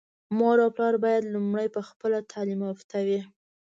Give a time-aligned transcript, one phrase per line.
[0.37, 3.19] مور او پلار بايد لومړی په خپله تعليم يافته وي.